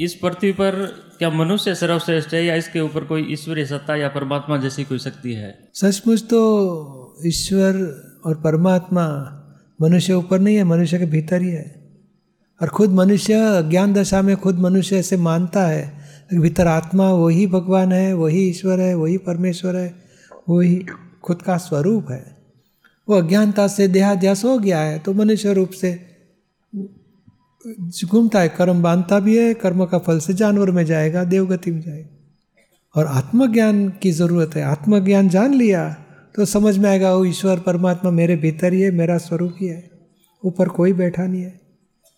इस 0.00 0.14
पृथ्वी 0.14 0.52
पर 0.52 0.74
क्या 1.18 1.30
मनुष्य 1.30 1.74
सर्वश्रेष्ठ 1.74 2.34
है 2.34 2.44
या 2.44 2.54
इसके 2.54 2.80
ऊपर 2.80 3.04
कोई 3.04 3.32
ईश्वरीय 3.32 3.64
सत्ता 3.66 3.96
या 3.96 4.08
परमात्मा 4.08 4.56
जैसी 4.56 4.84
कोई 4.84 4.98
शक्ति 4.98 5.32
है? 5.32 5.68
सचमुच 5.74 6.22
तो 6.22 7.16
ईश्वर 7.26 7.74
और 8.24 8.34
परमात्मा 8.34 9.04
मनुष्य 9.82 10.12
ऊपर 10.12 10.38
नहीं 10.38 10.56
है, 10.56 10.64
मनुष्य 10.64 10.98
के 10.98 11.06
भीतर 11.06 11.42
ही 11.42 11.50
है। 11.50 11.74
और 12.62 12.68
खुद 12.68 12.90
मनुष्य, 12.90 13.62
ज्ञान 13.70 13.92
दशा 13.92 14.22
में 14.22 14.36
खुद 14.36 14.58
मनुष्य 14.58 14.96
ऐसे 14.96 15.16
मानता 15.16 15.66
है 15.66 15.98
भीतर 16.34 16.66
आत्मा 16.66 17.10
वही 17.12 17.46
भगवान 17.46 17.92
है, 17.92 18.12
वही 18.12 18.48
ईश्वर 18.48 18.80
है, 18.80 18.94
वही 18.94 19.18
परमेश्वर 19.18 19.76
है, 19.76 19.94
वही 20.48 20.76
खुद 21.22 21.42
का 21.42 21.56
स्वरूप 21.56 22.10
है। 22.10 22.36
वो 23.08 23.16
अज्ञानता 23.16 23.66
से 23.68 23.88
देहाध्यास 23.88 24.44
हो 24.44 24.58
गया 24.58 24.80
है 24.80 24.98
तो 24.98 25.12
मनुष्य 25.12 25.52
रूप 25.52 25.70
से 25.70 25.92
घूमता 28.04 28.40
है 28.40 28.48
कर्म 28.48 28.82
बांधता 28.82 29.18
भी 29.20 29.36
है, 29.38 29.54
कर्म 29.54 29.84
का 29.84 29.98
फल 29.98 30.18
से 30.18 30.34
जानवर 30.34 30.70
में 30.70 30.84
जाएगा, 30.86 31.24
देवगति 31.24 31.70
में 31.70 31.80
जाएगा। 31.80 32.08
और 32.94 33.06
आत्मज्ञान 33.06 33.88
की 34.02 34.10
ज़रूरत 34.12 34.54
है। 34.56 34.62
आत्मज्ञान 34.62 35.28
जान 35.28 35.54
लिया 35.54 36.04
तो 36.34 36.44
समझ 36.44 36.76
में 36.78 36.88
आएगा 36.90 37.14
वो 37.14 37.24
ईश्वर, 37.24 37.58
परमात्मा 37.58 38.10
मेरे 38.10 38.36
भीतर 38.36 38.72
ही 38.72 38.80
है, 38.80 38.90
मेरा 38.90 39.18
स्वरूप 39.18 39.54
ही 39.60 39.66
है। 39.66 39.90
ऊपर 40.44 40.68
कोई 40.68 40.92
बैठा 40.92 41.26
नहीं 41.26 41.42
है, 41.42 41.60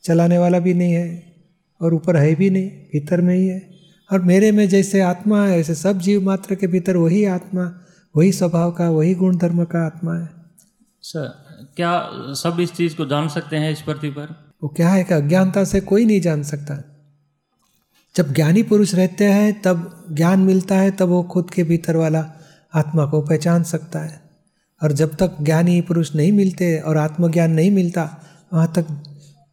चलाने 0.05 0.39
वाला 0.39 0.59
भी 0.59 0.75
नहीं 0.75 0.93
है, 0.93 1.33
और 1.81 1.95
ऊपर 1.95 2.17
है 2.17 2.35
भी 2.35 2.51
नहीं, 2.51 2.71
भीतर 2.71 3.21
में 3.21 3.35
ही 3.35 3.47
है। 3.47 3.71
और 4.13 4.23
मेरे 4.23 4.53
में 4.53 4.69
जैसे 4.69 5.01
आत्मा 5.01 5.47
है, 5.47 5.59
ऐसे 5.61 5.75
सब 5.75 5.99
जीव 5.99 6.23
मात्र 6.23 6.55
के 6.55 6.67
भीतर 6.67 6.97
वही 6.97 7.25
आत्मा, 7.25 7.73
वही 8.17 8.33
स्वभाव 8.33 8.73
का, 8.73 8.91
वही 8.91 9.15
गुण 9.15 9.37
धर्म 9.37 9.65
का 9.65 9.87
आत्मा 9.87 10.15
है। 10.15 10.29
सर, 11.03 11.27
क्या 11.77 12.09
सब 12.35 12.61
इस 12.61 12.73
चीज़ 12.73 12.97
को 12.97 13.07
जान 13.07 13.29
सकते 13.29 13.57
हैं 13.57 13.73
इस 13.73 13.83
पृथ्वी 13.83 14.11
पर? 14.11 14.50
वो 14.63 14.69
क्या 14.69 14.89
है 14.89 15.05
कि 15.05 15.15
अज्ञानता 15.15 15.65
से 15.65 15.81
कोई 15.81 16.05
नहीं 16.05 16.21
जान 16.21 16.43
सकता। 16.43 16.85
जब 18.17 18.35
ज्ञानी 18.35 18.63
पुरुष 18.63 18.95
रहते 18.95 19.25
हैं, 19.25 19.63
तब 19.63 20.07
ज्ञान 20.13 20.41
मिलता 20.41 20.75
है, 20.75 20.91
तब 20.91 21.09
वो 21.09 21.23
खुद 21.23 21.51
के 21.51 21.65
भीतर 21.65 21.97
वाला 21.97 22.33
आत्मा 22.75 23.07
को 23.07 23.23
पहचान 23.23 23.63
सकता 23.63 23.99
है। 23.99 24.21
और 24.83 24.93
जब 24.93 25.15
तक 25.15 25.37
ज्ञानी 25.43 25.81
पुरुष 25.81 26.15
नहीं 26.15 26.33
मिलते 26.33 26.79
और 26.79 26.97
आत्मज्ञान 26.97 27.51
नहीं 27.51 27.71
मिलता, 27.71 28.25
वहाँ 28.55 28.73
तक 28.77 28.87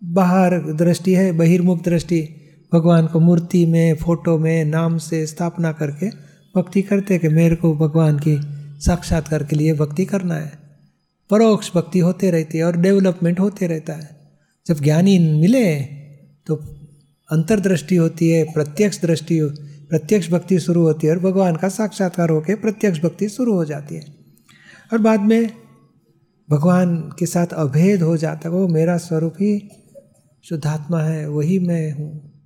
बाहर 0.04 0.60
दृष्टि 0.60 1.14
है, 1.14 1.32
बहिर्मुख 1.32 1.84
दृष्टि, 1.84 2.30
भगवान 2.74 3.08
को 3.08 3.20
मूर्ति 3.20 3.66
में, 3.66 3.96
फ़ोटो 3.96 4.38
में, 4.38 4.66
नाम 4.66 4.98
से 4.98 5.26
स्थापना 5.26 5.72
करके 5.72 6.08
भक्ति 6.58 6.82
करते 6.82 7.18
कि 7.18 7.28
मेरे 7.28 7.56
को 7.56 7.76
भगवान 7.76 8.20
की 8.20 8.40
साक्षात्कार 8.86 9.44
के 9.44 9.56
लिए 9.56 9.74
भक्ति 9.74 10.06
करना 10.06 10.36
है। 10.36 10.52
परोक्ष 11.30 11.72
भक्ति 11.76 12.00
होते 12.00 12.32
रहती 12.32 12.58
है 12.58 12.64
और 12.64 12.78
डेवलपमेंट 12.78 13.40
होते 13.40 13.68
रहता 13.68 13.94
है। 13.94 14.17
जब 14.68 14.80
ज्ञानी 14.80 15.20
मिले 15.20 15.76
तो 16.48 16.56
अंतर्दृष्टि 17.32 17.96
होती 17.96 18.30
है, 18.30 18.44
प्रत्यक्ष 18.44 19.02
दृष्टि, 19.02 19.40
प्रत्यक्ष 19.90 20.32
भक्ति 20.32 20.60
शुरू 20.60 20.82
होती 20.82 21.08
है 21.08 21.14
और 21.14 21.20
भगवान 21.20 21.56
का 21.56 21.70
साक्षात्कार 21.70 22.30
होकर 22.30 22.56
प्रत्यक्ष 22.56 23.02
भक्ति 23.02 23.30
शुरू 23.30 23.54
हो 23.54 23.66
जाती 23.66 23.96
है। 23.96 24.02
और 24.94 24.98
बाद 24.98 25.20
में 25.20 25.50
भगवान 26.50 26.98
के 27.20 27.26
साथ 27.26 27.48
अभेद 27.48 28.02
हो 28.02 28.18
जाता 28.18 28.50
है, 28.50 28.56
वो 28.56 28.68
मेरा 28.68 28.98
स्वरूप 28.98 29.34
ही 29.34 29.70
शुद्धात्मा 30.50 31.02
है, 31.02 31.30
वही 31.30 31.60
मैं 31.60 31.92
हूँ। 31.92 32.37